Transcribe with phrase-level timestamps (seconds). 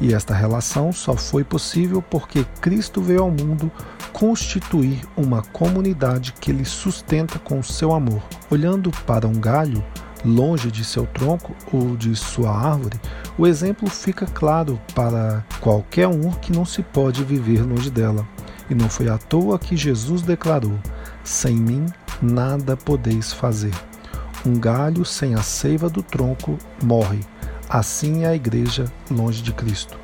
[0.00, 3.70] E esta relação só foi possível porque Cristo veio ao mundo
[4.10, 8.22] constituir uma comunidade que lhe sustenta com seu amor.
[8.50, 9.84] Olhando para um galho,
[10.24, 12.98] longe de seu tronco ou de sua árvore,
[13.36, 18.26] o exemplo fica claro para qualquer um que não se pode viver longe dela.
[18.68, 20.78] E não foi à toa que Jesus declarou:
[21.22, 21.86] Sem mim
[22.20, 23.74] nada podeis fazer.
[24.44, 27.20] Um galho sem a seiva do tronco morre.
[27.68, 29.98] Assim é a igreja longe de Cristo.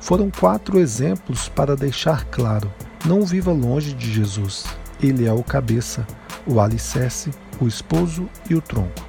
[0.00, 2.72] Foram quatro exemplos para deixar claro:
[3.04, 4.64] não viva longe de Jesus.
[5.02, 6.06] Ele é o cabeça,
[6.46, 9.06] o alicerce, o esposo e o tronco.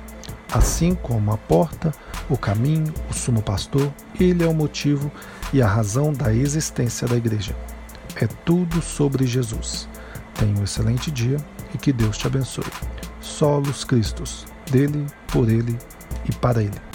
[0.52, 1.94] Assim como a porta,
[2.30, 5.12] o caminho, o sumo pastor, ele é o motivo
[5.54, 7.56] e a razão da existência da igreja
[8.19, 9.88] é tudo sobre Jesus.
[10.35, 11.38] Tenha um excelente dia
[11.74, 12.66] e que Deus te abençoe.
[13.22, 15.78] Solos Cristos, dele, por ele
[16.28, 16.89] e para ele.